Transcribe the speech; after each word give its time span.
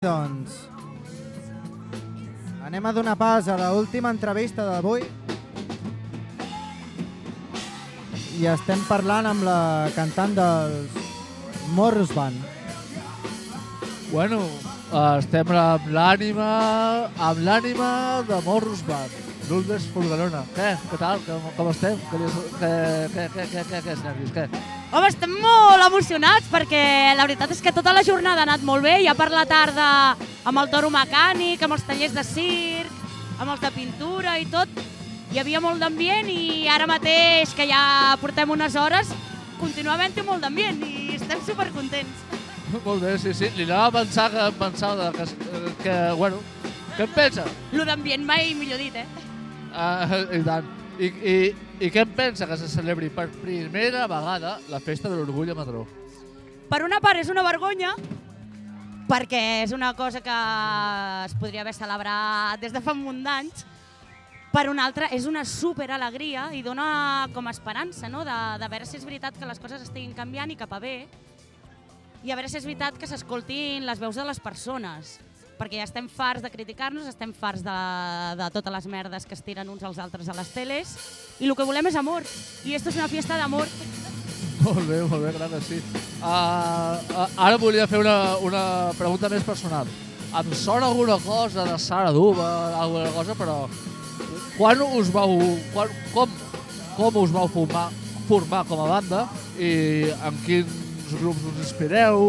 Doncs 0.00 0.54
anem 2.64 2.86
a 2.88 2.92
donar 2.96 3.16
pas 3.20 3.44
a 3.52 3.56
l'última 3.60 4.08
entrevista 4.14 4.64
d'avui 4.64 5.02
i 8.38 8.46
estem 8.48 8.80
parlant 8.88 9.28
amb 9.28 9.44
la 9.44 9.58
cantant 9.92 10.32
dels 10.38 10.96
Morros 11.76 12.14
Band. 12.16 12.40
Bueno, 14.08 14.40
estem 15.18 15.52
amb 15.66 15.92
l'ànima 15.92 16.48
amb 17.28 17.44
l'ànima 17.44 17.90
de 18.24 18.40
Morros 18.48 18.80
Band, 18.88 19.29
Lourdes 19.50 19.88
Fulgarona. 19.90 20.44
Què? 20.54 20.68
Què 20.92 20.98
tal? 21.00 21.20
Com, 21.26 21.46
com 21.56 21.68
estem? 21.72 21.98
Què, 22.10 22.18
què, 22.60 22.68
què, 23.10 23.24
què, 23.34 23.46
què, 23.50 23.64
què, 23.66 23.80
què, 23.82 23.94
nervis? 24.04 24.30
Què? 24.36 24.44
Home, 24.94 25.08
estem 25.10 25.32
molt 25.42 25.82
emocionats 25.86 26.46
perquè 26.50 26.82
la 27.18 27.26
veritat 27.26 27.50
és 27.54 27.62
que 27.62 27.72
tota 27.74 27.94
la 27.94 28.04
jornada 28.06 28.44
ha 28.44 28.46
anat 28.46 28.62
molt 28.66 28.86
bé. 28.86 29.00
Ja 29.02 29.16
per 29.18 29.26
la 29.34 29.42
tarda 29.50 29.88
amb 30.46 30.62
el 30.62 30.70
toro 30.70 30.90
mecànic, 30.94 31.62
amb 31.66 31.74
els 31.74 31.86
tallers 31.88 32.14
de 32.14 32.24
circ, 32.26 32.94
amb 33.40 33.50
els 33.50 33.62
de 33.64 33.70
pintura 33.74 34.36
i 34.38 34.46
tot, 34.52 34.70
hi 35.34 35.40
havia 35.42 35.62
molt 35.62 35.82
d'ambient 35.82 36.30
i 36.30 36.68
ara 36.70 36.86
mateix, 36.90 37.54
que 37.56 37.66
ja 37.70 37.82
portem 38.22 38.50
unes 38.54 38.76
hores, 38.78 39.10
continua 39.58 39.96
havent-hi 39.96 40.26
molt 40.26 40.46
d'ambient 40.46 40.78
i 40.86 41.16
estem 41.16 41.42
supercontents. 41.46 42.22
Molt 42.84 43.02
bé, 43.02 43.16
sí, 43.18 43.34
sí. 43.34 43.50
Li 43.56 43.66
anava 43.66 43.88
a 43.88 44.04
pensar 44.04 44.28
que, 44.30 44.46
pensar 44.60 44.92
de 44.98 45.10
que, 45.16 45.26
que, 45.82 45.96
bueno, 46.18 46.38
què 46.94 47.08
en 47.08 47.18
pensa? 47.18 47.48
Lo 47.74 47.86
d'ambient 47.88 48.22
mai 48.26 48.54
millor 48.54 48.78
dit, 48.78 48.94
eh? 48.94 49.29
Uh, 49.70 50.26
I 50.34 50.42
tant. 50.46 50.70
I, 51.00 51.08
i, 51.08 51.34
I 51.80 51.88
què 51.92 52.02
en 52.04 52.10
pensa 52.12 52.46
que 52.48 52.58
se 52.60 52.68
celebri 52.68 53.08
per 53.14 53.30
primera 53.40 54.04
vegada 54.10 54.58
la 54.68 54.80
festa 54.84 55.08
de 55.08 55.16
l'orgull 55.16 55.52
a 55.52 55.56
Madró? 55.56 55.86
Per 56.70 56.82
una 56.84 57.00
part 57.00 57.22
és 57.22 57.30
una 57.32 57.44
vergonya, 57.46 57.94
perquè 59.08 59.40
és 59.64 59.72
una 59.72 59.94
cosa 59.98 60.20
que 60.22 60.36
es 61.24 61.34
podria 61.40 61.64
haver 61.64 61.74
celebrat 61.74 62.60
des 62.60 62.74
de 62.74 62.82
fa 62.84 62.92
un 62.92 63.00
munt 63.06 63.24
d'anys, 63.24 63.64
per 64.50 64.66
una 64.68 64.84
altra 64.84 65.08
és 65.14 65.26
una 65.30 65.44
super 65.46 65.88
alegria 65.94 66.48
i 66.54 66.60
dona 66.66 67.30
com 67.34 67.46
a 67.46 67.54
esperança, 67.54 68.10
no? 68.10 68.24
de, 68.26 68.38
de 68.58 68.68
veure 68.68 68.86
si 68.86 68.98
és 68.98 69.06
veritat 69.06 69.38
que 69.38 69.48
les 69.48 69.62
coses 69.62 69.82
estiguin 69.86 70.12
canviant 70.14 70.50
i 70.50 70.58
cap 70.58 70.74
a 70.74 70.82
bé, 70.82 70.94
i 72.26 72.30
a 72.30 72.36
veure 72.36 72.50
si 72.50 72.58
és 72.58 72.66
veritat 72.66 72.98
que 72.98 73.08
s'escoltin 73.08 73.86
les 73.86 74.02
veus 74.02 74.18
de 74.18 74.26
les 74.26 74.42
persones, 74.42 75.16
perquè 75.60 75.76
ja 75.82 75.84
estem 75.84 76.08
farts 76.08 76.40
de 76.40 76.48
criticar-nos, 76.48 77.08
estem 77.10 77.34
farts 77.36 77.60
de, 77.60 77.78
de 78.40 78.46
totes 78.54 78.72
les 78.72 78.86
merdes 78.88 79.26
que 79.28 79.36
es 79.36 79.42
tiren 79.44 79.68
uns 79.68 79.84
als 79.84 80.00
altres 80.00 80.30
a 80.32 80.36
les 80.38 80.48
teles, 80.54 80.94
i 81.36 81.50
el 81.50 81.56
que 81.56 81.66
volem 81.68 81.90
és 81.90 81.98
amor, 82.00 82.24
i 82.64 82.72
esto 82.78 82.88
és 82.88 82.96
una 82.96 83.10
fiesta 83.12 83.36
d'amor. 83.36 83.68
Molt 84.64 84.88
bé, 84.88 85.02
molt 85.08 85.24
bé, 85.24 85.34
que 85.36 85.60
sí. 85.64 85.80
Uh, 86.20 86.96
uh, 87.16 87.26
ara 87.44 87.60
volia 87.60 87.86
fer 87.88 88.00
una, 88.00 88.36
una 88.44 88.64
pregunta 88.96 89.28
més 89.32 89.44
personal. 89.44 89.88
Em 90.30 90.50
sona 90.56 90.88
alguna 90.88 91.16
cosa 91.20 91.64
de 91.68 91.76
Sara 91.80 92.12
Duba, 92.12 92.48
alguna 92.80 93.12
cosa, 93.16 93.36
però 93.36 93.62
quan 94.56 94.84
us 94.84 95.12
vau... 95.12 95.36
Quan, 95.74 95.92
com, 96.14 96.36
com 96.96 97.22
us 97.22 97.32
vau 97.32 97.48
formar, 97.48 97.86
formar 98.28 98.64
com 98.68 98.84
a 98.84 98.90
banda 98.96 99.24
i 99.60 100.10
en 100.12 100.42
quins 100.44 101.16
grups 101.20 101.48
us 101.52 101.64
inspireu, 101.64 102.28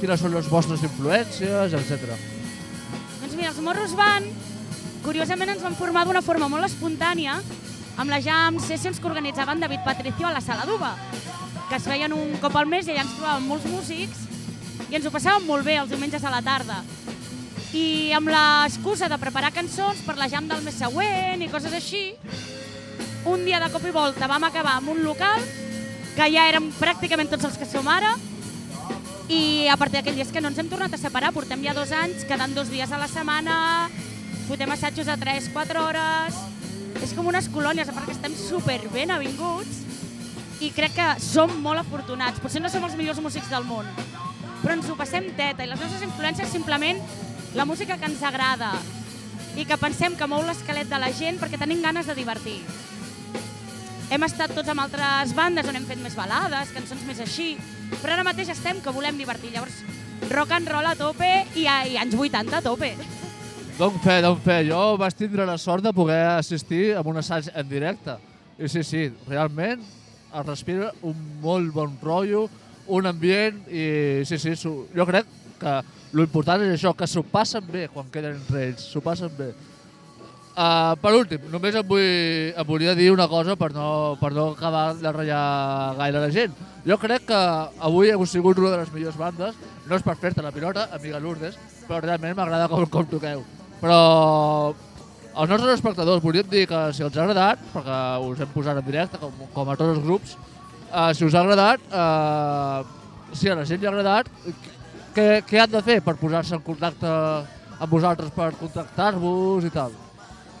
quines 0.00 0.20
són 0.22 0.34
les 0.34 0.50
vostres 0.50 0.82
influències, 0.86 1.78
etc. 1.78 2.37
Els 3.48 3.62
morros 3.64 3.94
van, 3.96 4.26
curiosament 5.00 5.48
ens 5.54 5.62
van 5.64 5.76
formar 5.78 6.02
d'una 6.04 6.20
forma 6.20 6.50
molt 6.52 6.66
espontània 6.66 7.38
amb 7.96 8.12
les 8.12 8.26
jam 8.26 8.58
sessions 8.60 9.00
que 9.00 9.08
organitzaven 9.08 9.62
David 9.62 9.80
Patricio 9.86 10.26
a 10.28 10.34
la 10.34 10.42
Sala 10.44 10.66
d'Uva, 10.68 10.90
que 11.70 11.78
es 11.78 11.86
feien 11.88 12.12
un 12.12 12.34
cop 12.42 12.58
al 12.60 12.68
mes 12.68 12.84
i 12.84 12.92
allà 12.92 13.06
ens 13.06 13.14
trobàvem 13.16 13.48
molts 13.48 13.64
músics 13.72 14.26
i 14.90 14.98
ens 14.98 15.08
ho 15.08 15.14
passàvem 15.14 15.48
molt 15.48 15.64
bé 15.64 15.78
els 15.80 15.88
diumenges 15.88 16.28
a 16.28 16.34
la 16.34 16.42
tarda. 16.44 16.82
I 17.72 18.12
amb 18.18 18.28
l'excusa 18.34 19.08
de 19.08 19.16
preparar 19.22 19.54
cançons 19.56 20.04
per 20.04 20.18
la 20.20 20.28
jam 20.28 20.44
del 20.50 20.60
mes 20.66 20.76
següent 20.84 21.40
i 21.40 21.48
coses 21.48 21.72
així, 21.72 22.04
un 23.24 23.48
dia 23.48 23.64
de 23.64 23.72
cop 23.72 23.88
i 23.88 23.96
volta 23.96 24.28
vam 24.28 24.44
acabar 24.44 24.76
amb 24.76 24.92
un 24.92 25.00
local 25.08 25.40
que 26.18 26.28
ja 26.36 26.50
érem 26.52 26.68
pràcticament 26.76 27.32
tots 27.32 27.48
els 27.48 27.56
que 27.56 27.72
som 27.72 27.88
ara 27.88 28.12
i 29.28 29.68
a 29.68 29.76
partir 29.76 29.98
d'aquell 29.98 30.16
dia 30.16 30.24
és 30.24 30.32
que 30.32 30.40
no 30.40 30.48
ens 30.48 30.58
hem 30.58 30.68
tornat 30.70 30.94
a 30.94 31.00
separar, 31.00 31.34
portem 31.36 31.60
ja 31.64 31.74
dos 31.76 31.92
anys, 31.92 32.24
quedant 32.28 32.54
dos 32.56 32.70
dies 32.72 32.92
a 32.92 33.00
la 33.00 33.08
setmana, 33.12 33.56
fotem 34.48 34.70
assajos 34.72 35.08
a 35.08 35.18
3-4 35.20 35.82
hores, 35.84 36.38
és 37.04 37.12
com 37.12 37.28
unes 37.28 37.50
colònies, 37.52 37.90
perquè 37.92 38.16
estem 38.16 38.34
super 38.36 38.80
ben 38.94 39.12
avinguts. 39.12 39.84
I 40.64 40.72
crec 40.74 40.96
que 40.96 41.08
som 41.22 41.52
molt 41.62 41.84
afortunats. 41.84 42.40
Potser 42.42 42.62
no 42.64 42.70
som 42.72 42.82
els 42.88 42.96
millors 42.98 43.20
músics 43.22 43.50
del 43.52 43.66
món, 43.68 43.86
però 44.62 44.74
ens 44.74 44.88
ho 44.90 44.96
passem 44.98 45.28
teta. 45.36 45.62
I 45.62 45.70
les 45.70 45.78
nostres 45.78 46.02
influències 46.02 46.50
simplement 46.50 46.98
la 47.54 47.68
música 47.68 47.96
que 48.00 48.08
ens 48.08 48.24
agrada. 48.26 48.72
I 49.58 49.64
que 49.68 49.78
pensem 49.78 50.16
que 50.18 50.26
mou 50.30 50.42
l'esquelet 50.46 50.90
de 50.90 50.98
la 50.98 51.12
gent 51.14 51.38
perquè 51.38 51.60
tenim 51.60 51.84
ganes 51.84 52.08
de 52.10 52.16
divertir. 52.18 52.58
Hem 54.08 54.22
estat 54.24 54.54
tots 54.56 54.70
amb 54.72 54.80
altres 54.80 55.34
bandes 55.36 55.66
on 55.68 55.76
hem 55.76 55.84
fet 55.84 55.98
més 56.00 56.14
balades, 56.16 56.70
cançons 56.72 57.02
més 57.04 57.18
així, 57.20 57.50
però 57.98 58.14
ara 58.14 58.24
mateix 58.24 58.48
estem 58.54 58.78
que 58.80 58.92
volem 58.94 59.18
divertir. 59.20 59.50
Llavors, 59.52 59.82
rock 60.32 60.54
and 60.56 60.70
roll 60.72 60.88
a 60.88 60.94
tope 60.96 61.28
i, 61.52 61.66
a, 61.68 61.82
i 61.84 61.98
anys 62.00 62.16
80 62.16 62.56
a 62.56 62.62
tope. 62.64 62.94
Don 63.76 64.00
fe, 64.00 64.16
don 64.24 64.40
fe. 64.40 64.62
Jo 64.64 64.96
vaig 64.96 65.18
tindre 65.18 65.44
la 65.44 65.58
sort 65.60 65.84
de 65.84 65.92
poder 65.92 66.22
assistir 66.38 66.94
a 66.96 67.04
un 67.04 67.20
assaig 67.20 67.50
en 67.52 67.68
directe. 67.68 68.16
I 68.56 68.72
sí, 68.72 68.80
sí, 68.82 69.04
realment 69.28 69.84
es 69.84 70.46
respira 70.46 70.88
un 71.04 71.20
molt 71.44 71.68
bon 71.76 71.92
rotllo, 72.00 72.46
un 72.88 73.12
ambient 73.12 73.60
i 73.68 74.24
sí, 74.24 74.40
sí, 74.40 74.56
jo 74.56 75.08
crec 75.08 75.28
que 75.60 75.78
l'important 76.16 76.64
és 76.64 76.78
això, 76.78 76.94
que 76.96 77.06
s'ho 77.06 77.20
passen 77.28 77.68
bé 77.68 77.90
quan 77.92 78.08
queden 78.08 78.40
entre 78.40 78.70
ells, 78.70 78.88
s'ho 78.88 79.04
passen 79.04 79.36
bé. 79.36 79.52
Uh, 80.58 80.96
per 80.98 81.12
últim, 81.14 81.42
només 81.52 81.76
em, 81.78 81.84
vull, 81.86 82.00
em 82.50 82.66
volia 82.66 82.90
dir 82.98 83.12
una 83.14 83.28
cosa 83.30 83.54
per 83.54 83.68
no, 83.70 84.16
per 84.18 84.32
no 84.34 84.48
acabar 84.56 84.88
de 84.98 85.10
ratllar 85.14 85.42
gaire 86.00 86.22
la 86.24 86.30
gent. 86.34 86.56
Jo 86.82 86.96
crec 86.98 87.28
que 87.28 87.42
avui 87.86 88.10
heu 88.10 88.24
sigut 88.26 88.58
una 88.58 88.72
de 88.72 88.80
les 88.80 88.90
millors 88.90 89.20
bandes, 89.20 89.54
no 89.86 89.94
és 89.94 90.02
per 90.02 90.16
fer-te 90.18 90.42
la 90.42 90.50
pilota, 90.50 90.88
amiga 90.96 91.20
Lourdes, 91.22 91.54
però 91.86 92.00
realment 92.02 92.34
m'agrada 92.34 92.66
com, 92.72 92.82
com 92.90 93.06
toqueu. 93.06 93.44
Però 93.78 93.98
als 95.38 95.52
nostres 95.52 95.76
espectadors 95.76 96.24
volíem 96.26 96.50
dir 96.50 96.64
que 96.66 96.82
si 96.90 97.06
els 97.06 97.14
ha 97.14 97.22
agradat, 97.28 97.62
perquè 97.76 98.00
us 98.26 98.42
hem 98.42 98.50
posat 98.56 98.82
en 98.82 98.88
directe, 98.90 99.22
com, 99.22 99.46
com 99.54 99.70
a 99.70 99.78
tots 99.78 99.94
els 99.94 100.02
grups, 100.08 100.34
uh, 100.88 101.12
si 101.14 101.28
us 101.28 101.38
ha 101.38 101.44
agradat, 101.46 101.86
uh, 101.94 103.30
si 103.30 103.46
a 103.46 103.54
la 103.62 103.68
gent 103.68 103.78
li 103.78 103.86
ha 103.86 103.94
agradat, 103.94 104.34
què, 105.14 105.30
què 105.46 105.62
han 105.62 105.70
de 105.78 105.86
fer 105.86 106.00
per 106.02 106.18
posar-se 106.18 106.58
en 106.58 106.66
contacte 106.66 107.14
amb 107.78 107.88
vosaltres, 107.94 108.34
per 108.34 108.50
contactar-vos 108.58 109.70
i 109.70 109.74
tal? 109.78 109.94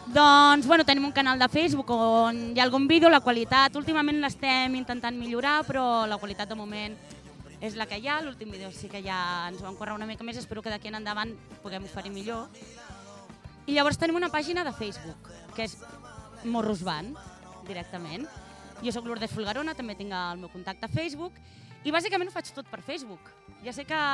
Doncs, 0.08 0.66
bueno, 0.66 0.86
tenim 0.86 1.04
un 1.04 1.12
canal 1.12 1.38
de 1.38 1.46
Facebook 1.52 1.90
on 1.92 2.36
hi 2.54 2.60
ha 2.60 2.64
algun 2.64 2.86
vídeo, 2.88 3.10
la 3.12 3.20
qualitat 3.20 3.74
últimament 3.76 4.22
l'estem 4.22 4.72
intentant 4.78 5.12
millorar, 5.12 5.58
però 5.68 6.06
la 6.08 6.16
qualitat 6.16 6.48
de 6.48 6.56
moment 6.56 6.94
és 7.60 7.76
la 7.76 7.84
que 7.84 7.98
hi 8.00 8.08
ha. 8.08 8.16
L'últim 8.24 8.48
vídeo 8.48 8.70
sí 8.72 8.88
que 8.88 9.02
ja 9.04 9.18
ens 9.50 9.60
vam 9.60 9.76
córrer 9.76 9.98
una 9.98 10.08
mica 10.08 10.24
més, 10.24 10.40
espero 10.40 10.64
que 10.64 10.72
d'aquí 10.72 10.88
en 10.88 10.96
endavant 10.96 11.36
puguem 11.60 11.84
oferir 11.84 12.14
millor. 12.14 12.48
I 13.68 13.76
llavors 13.76 14.00
tenim 14.00 14.16
una 14.16 14.32
pàgina 14.32 14.64
de 14.64 14.72
Facebook, 14.72 15.28
que 15.52 15.68
és 15.68 15.76
Morros 16.44 16.80
Band, 16.88 17.12
directament. 17.68 18.24
Jo 18.80 18.96
sóc 18.96 19.04
Lourdes 19.04 19.36
Fulgarona, 19.36 19.76
també 19.76 19.98
tinc 19.98 20.16
el 20.16 20.40
meu 20.40 20.48
contacte 20.48 20.88
a 20.88 20.94
Facebook, 20.94 21.36
i 21.84 21.92
bàsicament 21.92 22.32
ho 22.32 22.38
faig 22.40 22.48
tot 22.56 22.72
per 22.72 22.80
Facebook. 22.80 23.28
Ja 23.60 23.76
sé 23.76 23.84
que 23.84 24.04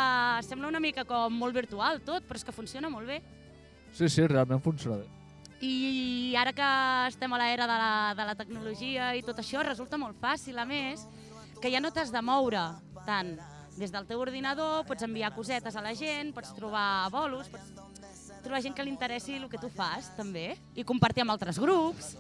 sembla 0.43 0.75
una 0.75 0.83
mica 0.83 1.07
com 1.07 1.39
molt 1.39 1.55
virtual 1.55 2.03
tot, 2.03 2.27
però 2.27 2.43
és 2.43 2.43
que 2.43 2.57
funciona 2.57 2.91
molt 2.91 3.07
bé. 3.07 3.23
Sí, 3.95 4.09
sí, 4.09 4.27
realment 4.27 4.59
funciona 4.59 5.05
bé. 5.05 5.24
I 5.63 6.35
ara 6.39 6.53
que 6.53 6.69
estem 7.09 7.33
a 7.33 7.39
l'era 7.41 7.67
de, 7.71 7.77
la, 7.79 7.93
de 8.19 8.27
la 8.31 8.35
tecnologia 8.39 9.13
i 9.17 9.23
tot 9.23 9.39
això, 9.39 9.63
resulta 9.63 9.99
molt 10.01 10.19
fàcil, 10.21 10.59
a 10.59 10.67
més, 10.67 11.07
que 11.63 11.71
ja 11.73 11.81
no 11.81 11.93
t'has 11.95 12.13
de 12.13 12.23
moure 12.23 12.65
tant. 13.07 13.37
Des 13.75 13.91
del 13.91 14.07
teu 14.07 14.21
ordinador 14.23 14.85
pots 14.87 15.03
enviar 15.07 15.33
cosetes 15.35 15.77
a 15.77 15.83
la 15.83 15.95
gent, 15.99 16.33
pots 16.35 16.53
trobar 16.55 17.09
bolos, 17.11 17.49
pots 17.51 17.73
trobar 18.45 18.63
gent 18.63 18.75
que 18.77 18.85
li 18.87 18.93
interessi 18.93 19.39
el 19.39 19.49
que 19.51 19.59
tu 19.59 19.71
fas, 19.73 20.13
també, 20.19 20.53
i 20.75 20.85
compartir 20.87 21.25
amb 21.25 21.35
altres 21.35 21.59
grups. 21.59 22.15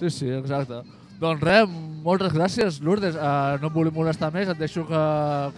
Sí, 0.00 0.10
sí, 0.10 0.28
exacte. 0.32 0.82
Doncs 1.20 1.42
res, 1.44 1.68
moltes 2.00 2.32
gràcies, 2.32 2.78
Lourdes. 2.80 3.16
Uh, 3.18 3.58
no 3.60 3.68
em 3.68 3.74
vull 3.74 3.90
molestar 3.92 4.30
més, 4.32 4.48
et 4.48 4.56
deixo 4.56 4.86
que, 4.88 5.00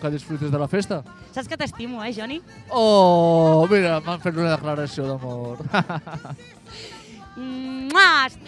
que 0.00 0.10
disfrutis 0.10 0.50
de 0.50 0.58
la 0.58 0.66
festa. 0.70 1.02
Saps 1.30 1.46
que 1.50 1.58
t'estimo, 1.60 2.02
eh, 2.02 2.10
Joni? 2.16 2.40
Oh, 2.74 3.62
mira, 3.70 4.00
m'han 4.02 4.22
fet 4.24 4.34
una 4.34 4.56
declaració 4.56 5.06
d'amor. 5.06 5.62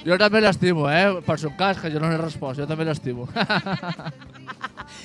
Jo 0.05 0.19
també 0.21 0.43
l'estimo, 0.43 0.89
eh? 0.91 1.23
Per 1.25 1.39
son 1.41 1.55
cas, 1.59 1.79
que 1.81 1.93
jo 1.95 2.03
no 2.03 2.11
n'he 2.11 2.19
respost, 2.21 2.59
jo 2.61 2.67
també 2.69 2.85
l'estimo. 2.89 3.29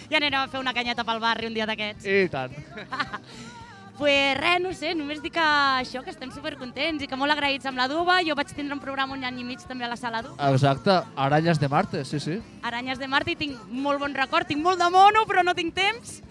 Ja 0.09 0.17
anirem 0.17 0.41
a 0.41 0.49
fer 0.49 0.59
una 0.59 0.73
canyeta 0.73 1.05
pel 1.05 1.21
barri 1.21 1.45
un 1.47 1.53
dia 1.53 1.69
d'aquests. 1.69 2.09
I 2.09 2.29
tant. 2.33 2.55
Pues 3.99 4.37
res, 4.39 4.61
no 4.63 4.71
sé, 4.71 4.93
només 4.95 5.19
dir 5.19 5.27
que 5.35 5.43
això, 5.43 5.99
que 6.05 6.13
estem 6.13 6.29
supercontents 6.31 7.03
i 7.03 7.07
que 7.11 7.17
molt 7.19 7.33
agraïts 7.33 7.67
amb 7.67 7.81
la 7.81 7.89
Duba. 7.91 8.21
Jo 8.23 8.31
vaig 8.39 8.53
tindre 8.55 8.77
un 8.77 8.79
programa 8.79 9.11
un 9.17 9.25
any 9.27 9.41
i 9.41 9.43
mig 9.43 9.65
també 9.67 9.83
a 9.83 9.89
la 9.91 9.97
sala 9.99 10.21
Duba. 10.23 10.37
Exacte, 10.53 11.01
Aranyes 11.19 11.59
de 11.59 11.67
Marte, 11.67 12.05
sí, 12.07 12.21
sí. 12.23 12.37
Aranyes 12.63 13.01
de 13.01 13.09
Marte 13.11 13.33
i 13.33 13.35
tinc 13.35 13.59
molt 13.67 13.99
bon 13.99 14.15
record, 14.15 14.47
tinc 14.47 14.63
molt 14.63 14.79
de 14.79 14.87
mono 14.93 15.25
però 15.27 15.43
no 15.43 15.51
tinc 15.57 15.75
temps. 15.75 16.21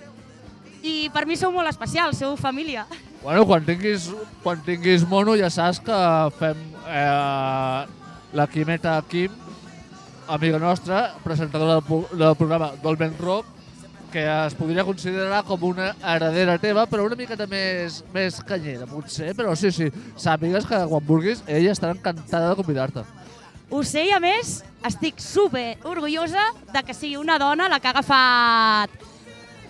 I 0.80 1.10
per 1.12 1.26
mi 1.28 1.36
sou 1.36 1.52
molt 1.52 1.68
especials, 1.68 2.16
sou 2.16 2.38
família. 2.40 2.86
Bueno, 3.20 3.44
quan 3.44 3.68
tinguis, 3.68 4.08
quan 4.40 4.64
tinguis 4.64 5.04
mono 5.04 5.36
ja 5.36 5.52
saps 5.52 5.82
que 5.84 6.00
fem 6.38 6.64
eh, 6.88 7.84
la 8.32 8.48
Quimeta 8.48 8.96
Kim, 9.12 9.36
amiga 10.24 10.56
nostra, 10.62 11.10
presentadora 11.20 11.82
del, 11.82 12.08
del 12.16 12.34
programa 12.40 12.72
Dolmen 12.80 13.12
Rock, 13.20 13.57
que 14.12 14.24
es 14.24 14.54
podria 14.58 14.84
considerar 14.84 15.42
com 15.46 15.62
una 15.70 15.92
heredera 16.14 16.58
teva, 16.60 16.86
però 16.90 17.06
una 17.06 17.18
miqueta 17.18 17.46
més, 17.50 18.02
més 18.14 18.40
canyera, 18.48 18.86
potser. 18.88 19.34
Però 19.38 19.54
sí, 19.58 19.72
sí, 19.74 19.90
sàpigues 20.16 20.66
que 20.68 20.80
quan 20.90 21.06
vulguis 21.06 21.42
ella 21.46 21.74
estarà 21.74 21.96
encantada 21.96 22.52
de 22.52 22.58
convidar-te. 22.60 23.04
Ho 23.70 23.82
sé 23.84 24.06
i 24.08 24.14
a 24.16 24.20
més 24.20 24.62
estic 24.88 25.20
super 25.20 25.76
orgullosa 25.84 26.46
de 26.72 26.82
que 26.86 26.96
sigui 26.96 27.18
una 27.20 27.36
dona 27.38 27.68
la 27.68 27.80
que 27.80 27.90
ha 27.90 27.96
agafat 27.96 28.94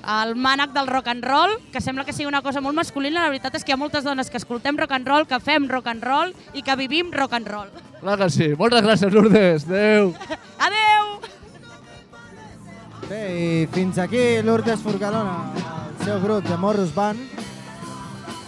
el 0.09 0.37
mànec 0.39 0.73
del 0.73 0.87
rock 0.89 1.11
and 1.11 1.25
roll, 1.27 1.57
que 1.73 1.83
sembla 1.85 2.05
que 2.07 2.15
sigui 2.17 2.29
una 2.31 2.41
cosa 2.41 2.63
molt 2.65 2.79
masculina, 2.79 3.25
la 3.25 3.33
veritat 3.33 3.59
és 3.59 3.67
que 3.67 3.75
hi 3.75 3.77
ha 3.77 3.81
moltes 3.81 4.07
dones 4.07 4.31
que 4.31 4.39
escoltem 4.41 4.79
rock 4.79 4.95
and 4.97 5.09
roll, 5.11 5.27
que 5.29 5.41
fem 5.43 5.69
rock 5.69 5.91
and 5.91 6.07
roll 6.07 6.33
i 6.55 6.63
que 6.63 6.79
vivim 6.81 7.11
rock 7.13 7.35
and 7.37 7.51
roll. 7.51 7.73
Clar 8.01 8.17
que 8.21 8.31
sí. 8.31 8.53
Moltes 8.57 8.87
gràcies, 8.87 9.13
Lourdes. 9.13 9.67
Adéu. 9.67 10.15
Bé, 13.09 13.21
i 13.41 13.67
fins 13.73 13.97
aquí 13.97 14.43
Lourdes 14.45 14.83
Forcalona, 14.85 15.55
el 15.57 16.05
seu 16.05 16.19
grup 16.21 16.45
de 16.45 16.59
Morros 16.61 16.91
Band, 16.93 17.23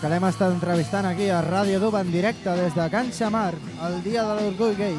que 0.03 0.09
l'hem 0.13 0.27
estat 0.29 0.53
entrevistant 0.53 1.09
aquí 1.09 1.31
a 1.33 1.39
Ràdio 1.41 1.79
Duba 1.81 2.03
en 2.05 2.11
directe 2.13 2.53
des 2.59 2.77
de 2.77 2.89
Can 2.93 3.09
Xamar, 3.09 3.55
el 3.87 3.97
dia 4.05 4.27
de 4.29 4.35
l'orgull 4.37 4.77
gay. 4.77 4.99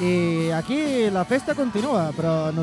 I 0.00 0.14
aquí 0.56 1.10
la 1.12 1.26
festa 1.28 1.52
continua, 1.54 2.06
però 2.16 2.48